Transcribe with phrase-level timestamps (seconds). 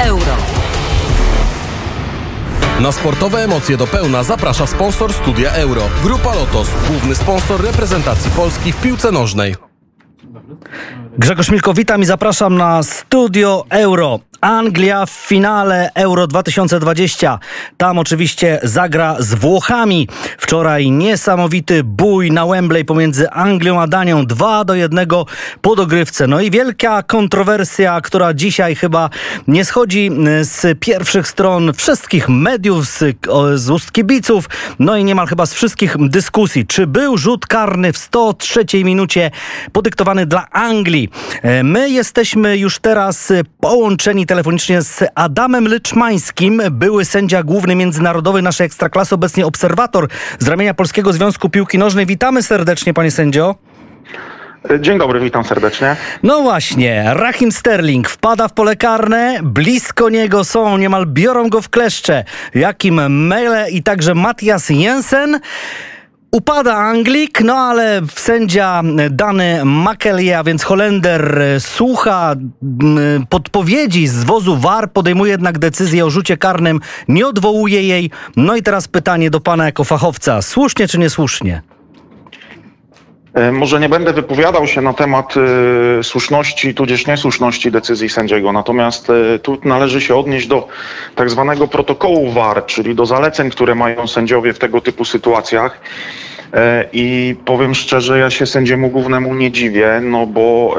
[0.00, 0.36] euro.
[2.80, 5.82] Na sportowe emocje do pełna zaprasza sponsor Studia Euro.
[6.02, 9.54] Grupa Lotos, główny sponsor reprezentacji Polski w piłce nożnej.
[11.18, 14.20] Grzegorz Milko, witam i zapraszam na Studio Euro.
[14.40, 17.38] Anglia w finale Euro 2020.
[17.76, 20.08] Tam oczywiście zagra z Włochami.
[20.38, 24.26] Wczoraj niesamowity bój na Wembley pomiędzy Anglią a Danią.
[24.26, 25.06] 2 do 1
[25.60, 26.26] po dogrywce.
[26.26, 29.10] No i wielka kontrowersja, która dzisiaj chyba
[29.48, 30.10] nie schodzi
[30.42, 33.16] z pierwszych stron wszystkich mediów, z,
[33.54, 34.48] z ust kibiców,
[34.78, 36.66] no i niemal chyba z wszystkich dyskusji.
[36.66, 39.30] Czy był rzut karny w 103 minucie
[39.72, 41.08] podyktowany dla Anglii?
[41.42, 48.66] E, my jesteśmy już teraz połączeni telefonicznie z Adamem Lyczmańskim, były sędzia główny międzynarodowy naszej
[48.66, 52.06] ekstraklasy, obecnie obserwator z ramienia Polskiego Związku Piłki Nożnej.
[52.06, 53.54] Witamy serdecznie, panie sędzio.
[54.80, 55.96] Dzień dobry, witam serdecznie.
[56.22, 61.68] No właśnie, Rahim Sterling wpada w pole karne, blisko niego są, niemal biorą go w
[61.68, 62.24] kleszcze.
[62.54, 65.40] Jakim Mele i także Matthias Jensen.
[66.30, 72.34] Upada Anglik, no ale sędzia dany Makelia, więc Holender słucha
[73.28, 78.10] podpowiedzi z wozu VAR, podejmuje jednak decyzję o rzucie karnym, nie odwołuje jej.
[78.36, 80.42] No i teraz pytanie do pana jako fachowca.
[80.42, 81.62] Słusznie czy niesłusznie?
[83.52, 89.38] Może nie będę wypowiadał się na temat y, słuszności tudzież niesłuszności decyzji sędziego, natomiast y,
[89.38, 90.68] tu należy się odnieść do
[91.14, 95.80] tak zwanego protokołu VAR, czyli do zaleceń, które mają sędziowie w tego typu sytuacjach.
[96.92, 100.76] I powiem szczerze, ja się sędziemu głównemu nie dziwię, no bo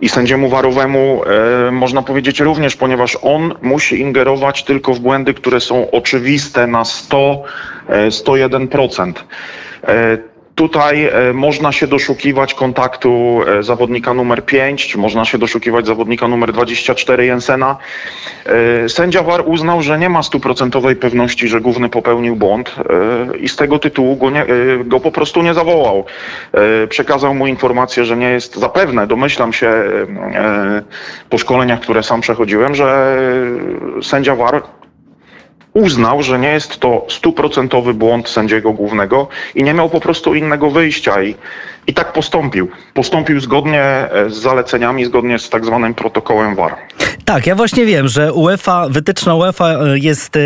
[0.00, 1.22] i sędziemu warowemu
[1.66, 6.84] e, można powiedzieć również, ponieważ on musi ingerować tylko w błędy, które są oczywiste na
[6.84, 7.42] 100,
[7.88, 9.24] e, 101%.
[9.84, 10.18] E,
[10.54, 16.28] Tutaj e, można się doszukiwać kontaktu e, zawodnika numer 5, czy można się doszukiwać zawodnika
[16.28, 17.76] numer 24 Jensena.
[18.46, 22.74] E, sędzia VAR uznał, że nie ma stuprocentowej pewności, że główny popełnił błąd
[23.40, 24.46] i z tego tytułu go, nie,
[24.84, 26.04] go po prostu nie zawołał.
[26.88, 29.72] Przekazał mu informację, że nie jest zapewne, domyślam się
[31.30, 33.16] po szkoleniach, które sam przechodziłem, że
[34.02, 34.62] sędzia VAR
[35.74, 40.70] uznał, że nie jest to stuprocentowy błąd sędziego głównego i nie miał po prostu innego
[40.70, 41.22] wyjścia.
[41.22, 41.34] I,
[41.86, 42.68] i tak postąpił.
[42.94, 46.76] Postąpił zgodnie e, z zaleceniami, zgodnie z tak zwanym protokołem VAR.
[47.24, 50.40] Tak, ja właśnie wiem, że UEFA, wytyczna UEFA e, jest e,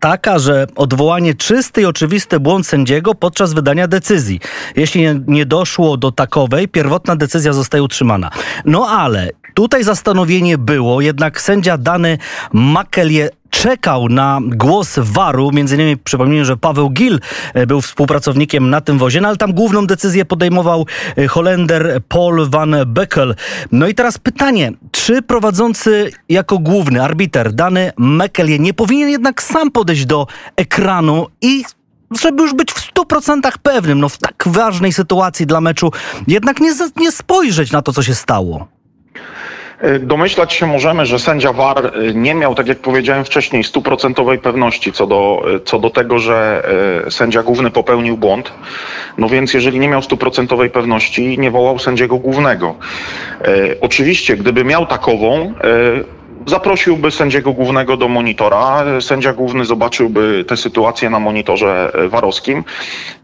[0.00, 4.40] taka, że odwołanie czysty i oczywisty błąd sędziego podczas wydania decyzji.
[4.76, 8.30] Jeśli nie doszło do takowej, pierwotna decyzja zostaje utrzymana.
[8.64, 12.18] No ale tutaj zastanowienie było, jednak sędzia dany
[12.52, 15.50] Makelie czekał na głos waru.
[15.52, 17.20] Między innymi przypomnę, że Paweł Gil
[17.66, 20.86] był współpracownikiem na tym wozie, no ale tam główną decyzję podejmował
[21.18, 23.34] e, Holender Paul van Beckel.
[23.72, 29.70] No i teraz pytanie, czy prowadzący jako główny arbiter dany Mekkelie nie powinien jednak sam
[29.70, 30.26] podejść do
[30.56, 31.64] ekranu i
[32.20, 35.92] żeby już być w 100% pewnym, no w tak ważnej sytuacji dla meczu,
[36.26, 38.68] jednak nie, nie spojrzeć na to, co się stało.
[39.86, 44.38] E, domyślać się możemy, że sędzia VAR e, nie miał, tak jak powiedziałem wcześniej, stuprocentowej
[44.38, 46.36] pewności co do, e, co do tego, że
[47.10, 48.52] sędzia główny popełnił błąd.
[49.18, 52.74] No więc jeżeli nie miał stuprocentowej pewności, nie wołał sędziego głównego.
[53.80, 55.54] Oczywiście, gdyby miał takową,
[56.46, 58.84] zaprosiłby sędziego głównego do monitora.
[59.00, 62.64] Sędzia główny zobaczyłby tę sytuację na monitorze warowskim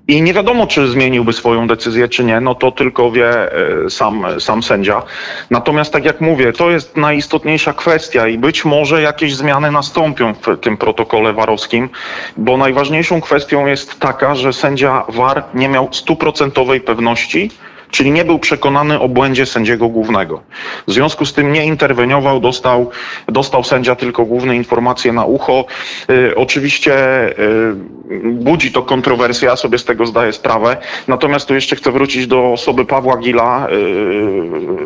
[0.09, 3.53] i nie wiadomo, czy zmieniłby swoją decyzję, czy nie, no to tylko wie
[3.87, 5.03] e, sam, sam sędzia.
[5.51, 10.59] Natomiast tak jak mówię, to jest najistotniejsza kwestia i być może jakieś zmiany nastąpią w
[10.61, 11.89] tym protokole warowskim,
[12.37, 17.51] bo najważniejszą kwestią jest taka, że sędzia VAR nie miał stuprocentowej pewności,
[17.93, 20.43] czyli nie był przekonany o błędzie sędziego głównego.
[20.87, 22.91] W związku z tym nie interweniował, dostał,
[23.29, 25.65] dostał sędzia tylko główne informacje na ucho.
[26.11, 26.95] Y, oczywiście
[27.39, 27.75] y,
[28.23, 30.77] budzi to kontrowersję, ja sobie z tego zdaję sprawę.
[31.09, 33.69] Natomiast tu jeszcze chcę wrócić do osoby Pawła Gila.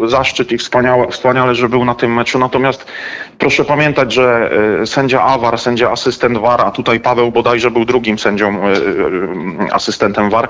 [0.04, 2.38] Y, zaszczyt i wspaniale, wspaniale, że był na tym meczu.
[2.38, 2.86] Natomiast
[3.38, 4.50] proszę pamiętać, że
[4.82, 10.30] y, sędzia Awar, sędzia asystent VAR, a tutaj Paweł bodajże był drugim sędzią, y, asystentem
[10.30, 10.48] VAR,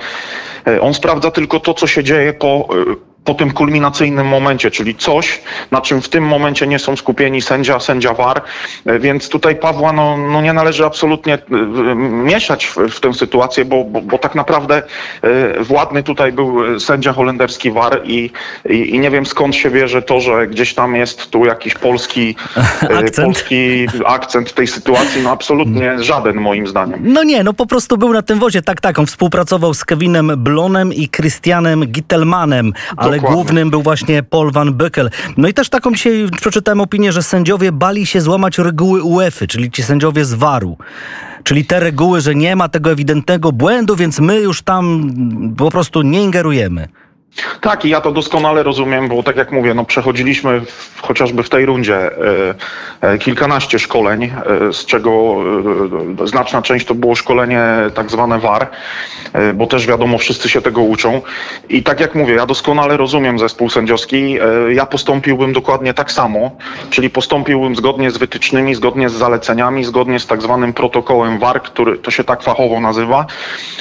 [0.81, 4.95] on sprawdza tylko to, co się dzieje po quand euh, po tym kulminacyjnym momencie, czyli
[4.95, 8.43] coś, na czym w tym momencie nie są skupieni sędzia, sędzia VAR,
[8.87, 13.65] e, więc tutaj Pawła no, no nie należy absolutnie e, mieszać w, w tę sytuację,
[13.65, 14.83] bo, bo, bo, tak naprawdę
[15.23, 18.31] e, władny tutaj był sędzia holenderski VAR i,
[18.71, 22.37] i, i, nie wiem skąd się bierze to, że gdzieś tam jest tu jakiś polski
[22.99, 27.01] akcent, polski akcent w tej sytuacji, no absolutnie żaden moim zdaniem.
[27.03, 30.33] No nie, no po prostu był na tym wozie, tak, tak, on współpracował z Kevinem
[30.37, 33.45] Blonem i Christianem Gittelmanem, ale ale Dokładnie.
[33.45, 35.09] głównym był właśnie Paul van Bückel.
[35.37, 39.71] No i też taką dzisiaj przeczytałem opinię, że sędziowie bali się złamać reguły UEFA, czyli
[39.71, 40.77] ci sędziowie z VAR-u.
[41.45, 45.13] Czyli te reguły, że nie ma tego ewidentnego błędu, więc my już tam
[45.57, 46.89] po prostu nie ingerujemy.
[47.61, 51.51] Tak, i ja to doskonale rozumiem, bo tak jak mówię, no przechodziliśmy w, chociażby w
[51.51, 52.11] tej rundzie e,
[53.01, 55.37] e, kilkanaście szkoleń, e, z czego
[56.23, 57.63] e, znaczna część to było szkolenie
[57.95, 58.67] tak zwane VAR,
[59.33, 61.23] e, bo też wiadomo, wszyscy się tego uczą.
[61.69, 64.39] I tak jak mówię, ja doskonale rozumiem zespół sędziowski.
[64.41, 66.51] E, ja postąpiłbym dokładnie tak samo,
[66.91, 71.99] czyli postąpiłbym zgodnie z wytycznymi, zgodnie z zaleceniami, zgodnie z tak zwanym protokołem VAR, który
[71.99, 73.27] to się tak fachowo nazywa,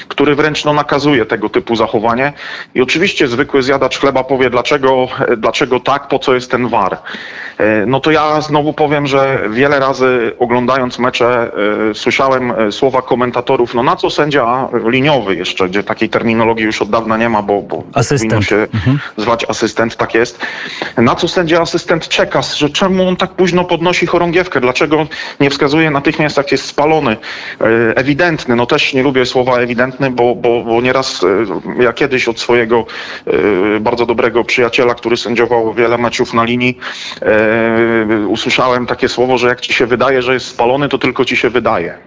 [0.08, 2.34] który wręcz no, nakazuje tego typu zachowanie.
[2.76, 6.98] I oczywiście zwykły zjadacz chleba powie, dlaczego, e, dlaczego tak, po co jest ten VAR.
[7.58, 11.52] E, No to ja znowu powiem, że wiele razy oglądając mecze
[11.90, 16.90] e, słyszałem słowa komentatorów, no na co sędzia liniowy jeszcze, gdzie takiej terminologii już od
[16.90, 17.84] dawna nie ma, bo, bo
[18.20, 18.68] powinno się
[19.18, 20.46] zwać asystent, tak jest.
[20.98, 25.08] Na co sędzia asystent czeka, że czemu on tak późno podnosi chorągiewkę, dlaczego
[25.40, 27.18] nie wskazuje natychmiast jak jest spalony,
[27.96, 31.26] ewidentny, no też nie lubię słowa ewidentny, bo, bo, bo nieraz
[31.80, 32.86] ja kiedyś od swojego
[33.80, 36.78] bardzo dobrego przyjaciela, który sędziował wiele meczów na linii,
[37.22, 41.38] e, usłyszałem takie słowo, że jak ci się wydaje, że jest spalony, to tylko ci
[41.38, 41.98] się wydaje.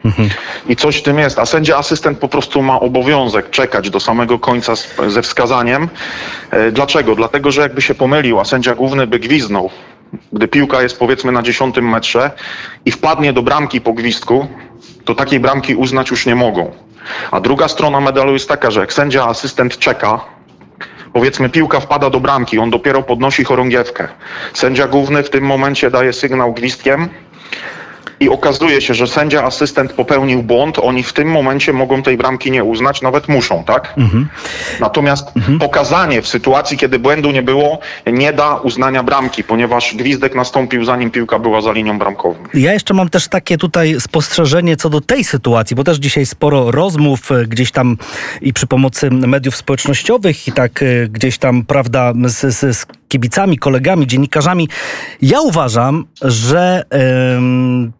[0.68, 4.38] I coś w tym jest, a sędzia asystent po prostu ma obowiązek czekać do samego
[4.38, 4.72] końca
[5.06, 5.88] ze wskazaniem.
[6.50, 7.14] E, Dlaczego?
[7.14, 9.70] Dlatego, że jakby się pomylił, a sędzia główny by gwiznął,
[10.32, 12.30] gdy piłka jest powiedzmy na dziesiątym metrze
[12.84, 14.46] i wpadnie do bramki po gwizdku,
[15.04, 16.70] to takiej bramki uznać już nie mogą.
[17.30, 20.20] A druga strona medalu jest taka, że jak sędzia asystent czeka,
[21.12, 24.08] powiedzmy piłka wpada do bramki, on dopiero podnosi chorągiewkę.
[24.54, 27.08] Sędzia główny w tym momencie daje sygnał gwizdkiem
[28.20, 32.50] i okazuje się, że sędzia asystent popełnił błąd, oni w tym momencie mogą tej bramki
[32.50, 33.94] nie uznać, nawet muszą, tak?
[34.80, 40.84] Natomiast pokazanie w sytuacji, kiedy błędu nie było, nie da uznania bramki, ponieważ gwizdek nastąpił
[40.84, 42.34] zanim piłka była za linią bramkową.
[42.54, 46.70] Ja jeszcze mam też takie tutaj spostrzeżenie co do tej sytuacji, bo też dzisiaj sporo
[46.70, 47.96] rozmów e, gdzieś tam
[48.40, 53.58] i przy pomocy mediów społecznościowych i tak e, gdzieś tam, prawda, z, z, z kibicami,
[53.58, 54.68] kolegami, dziennikarzami.
[55.22, 57.92] Ja uważam, że em,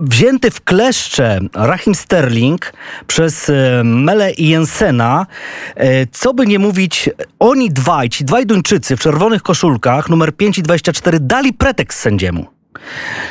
[0.00, 2.72] wzięty w kleszcze Rahim Sterling
[3.06, 5.26] przez e, Mele i Jensena,
[5.74, 10.58] e, co by nie mówić, oni dwaj, ci dwaj Duńczycy w czerwonych koszulkach, numer 5
[10.58, 12.46] i 24, dali pretekst sędziemu.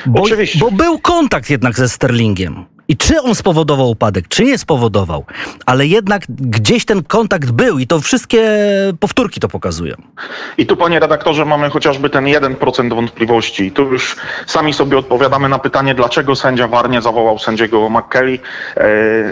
[0.05, 0.59] Bo, Oczywiście.
[0.59, 2.65] bo był kontakt jednak ze Sterlingiem.
[2.87, 5.25] I czy on spowodował upadek, czy nie spowodował,
[5.65, 8.43] ale jednak gdzieś ten kontakt był i to wszystkie
[8.99, 9.95] powtórki to pokazują.
[10.57, 13.63] I tu, panie redaktorze, mamy chociażby ten 1% wątpliwości.
[13.65, 14.15] I tu już
[14.47, 18.39] sami sobie odpowiadamy na pytanie, dlaczego sędzia VAR nie zawołał sędziego McKelly.
[18.77, 18.85] E,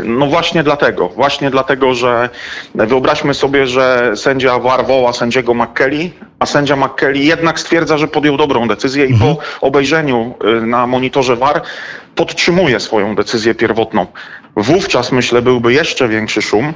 [0.03, 1.09] No właśnie dlatego.
[1.09, 2.29] Właśnie dlatego, że
[2.75, 6.11] wyobraźmy sobie, że sędzia VAR woła sędziego McKelly,
[6.43, 11.35] a sędzia McKelly jednak stwierdza, że podjął dobrą decyzję i po obejrzeniu y, na monitorze
[11.35, 11.61] VAR
[12.15, 14.07] podtrzymuje swoją decyzję pierwotną.
[14.55, 16.73] Wówczas, myślę, byłby jeszcze większy szum,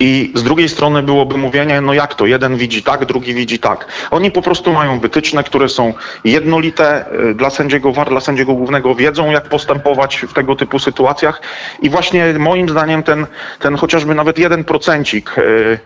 [0.00, 3.86] i z drugiej strony byłoby mówienie, no jak to, jeden widzi tak, drugi widzi tak.
[4.10, 5.94] Oni po prostu mają wytyczne, które są
[6.24, 11.40] jednolite y, dla sędziego VAR, dla sędziego głównego, wiedzą jak postępować w tego typu sytuacjach
[11.82, 13.26] i właśnie moim zdaniem ten,
[13.58, 15.78] ten chociażby nawet jeden procencik y,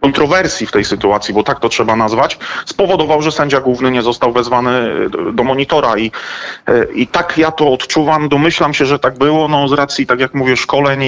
[0.00, 4.32] kontrowersji w tej sytuacji, bo tak to trzeba nazwać, spowodował, że sędzia główny nie został
[4.32, 4.70] wezwany
[5.28, 6.10] y, do- monitora i,
[6.68, 10.20] y, i tak ja to odczuwam, domyślam się, że tak było, no z racji, tak
[10.20, 11.02] jak mówię, szkoleń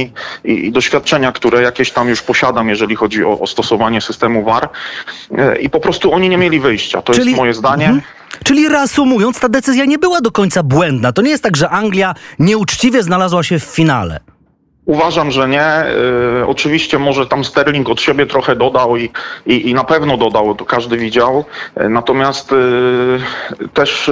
[0.45, 4.69] i, i, doświadczenia, które jakieś tam już posiadam, jeżeli chodzi o, o stosowanie systemu VAR
[5.33, 7.85] Y, i po prostu oni nie mieli wyjścia, to jest moje zdanie.
[7.85, 8.03] Mhm.
[8.45, 11.13] Czyli reasumując, ta decyzja nie była do końca błędna.
[11.13, 14.21] To nie jest tak, że Anglia nieuczciwie znalazła się w finale.
[14.87, 15.85] Uważam, że nie.
[16.43, 19.11] Y, oczywiście może tam Sterling od siebie trochę dodał i,
[19.47, 21.45] i, i na pewno dodał, to każdy widział.
[21.81, 23.19] Y, natomiast y,
[23.75, 24.11] też,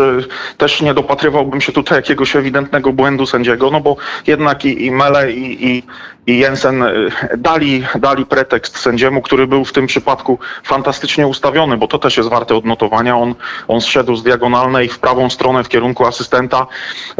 [0.58, 5.32] też nie dopatrywałbym się tutaj jakiegoś ewidentnego błędu sędziego, no bo jednak i, i Mele
[5.32, 5.82] i, i,
[6.26, 11.88] i Jensen y, dali, dali pretekst sędziemu, który był w tym przypadku fantastycznie ustawiony, bo
[11.88, 13.16] to też jest warte odnotowania.
[13.16, 13.34] On,
[13.68, 16.66] on zszedł z diagonalnej w prawą stronę w kierunku asystenta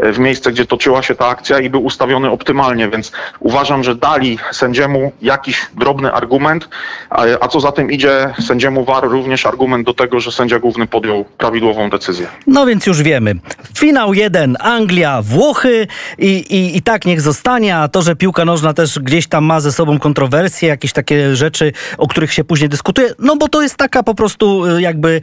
[0.03, 3.95] y, w miejsce, gdzie toczyła się ta akcja i był ustawiony optymalnie, więc uważam, że
[3.95, 6.69] dali sędziemu jakiś drobny argument,
[7.09, 10.87] a, a co za tym idzie, sędziemu VAR również argument do tego, że sędzia główny
[10.87, 12.27] podjął prawidłową decyzję.
[12.47, 13.35] No więc już wiemy.
[13.77, 18.73] Finał jeden, Anglia, Włochy i, i, i tak niech zostanie, a to, że piłka nożna
[18.73, 22.69] też też gdzieś tam ma ze sobą kontrowersje, jakieś takie rzeczy, o których się później
[22.69, 25.21] dyskutuje, no bo to jest taka po prostu y, jakby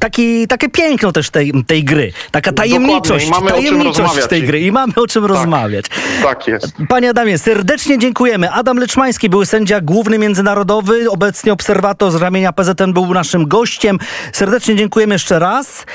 [0.00, 2.12] taki, takie piękno też tej, tej gry.
[2.30, 5.86] Taka tajemniczość, tajemniczość tej gry i mamy o czym rozmawiać.
[6.22, 6.72] Tak jest.
[6.88, 8.50] Panie Adamie, serdecznie dziękujemy.
[8.50, 13.98] Adam Leczmański, były sędzia główny międzynarodowy, obecnie obserwator z ramienia PZN był naszym gościem.
[14.32, 15.86] Serdecznie dziękujemy jeszcze raz.